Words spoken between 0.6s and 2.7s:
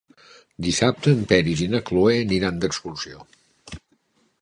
Dissabte en Peris i na Cloè aniran